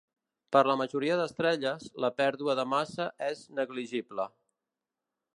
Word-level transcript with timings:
Per 0.55 0.61
a 0.63 0.67
la 0.69 0.75
majoria 0.81 1.17
d'estrelles, 1.19 1.85
la 2.05 2.09
pèrdua 2.21 2.55
de 2.59 2.65
massa 2.71 3.07
és 3.27 3.43
negligible. 3.59 4.25